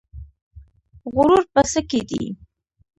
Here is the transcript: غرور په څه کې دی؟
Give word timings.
غرور 1.13 1.43
په 1.53 1.61
څه 1.71 1.79
کې 1.89 2.01
دی؟ 2.09 2.23